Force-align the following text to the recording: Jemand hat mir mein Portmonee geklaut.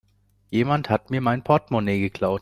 Jemand 0.49 0.89
hat 0.89 1.11
mir 1.11 1.21
mein 1.21 1.43
Portmonee 1.43 1.99
geklaut. 1.99 2.39